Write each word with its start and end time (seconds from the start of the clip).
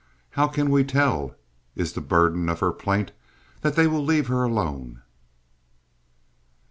"How 0.31 0.47
can 0.47 0.71
we 0.71 0.83
tell," 0.83 1.35
is 1.75 1.93
the 1.93 2.01
burden 2.01 2.49
of 2.49 2.59
her 2.59 2.71
plaint, 2.71 3.11
"that 3.61 3.75
they 3.75 3.85
will 3.85 4.03
leave 4.03 4.29
her 4.29 4.41
alone?" 4.41 5.03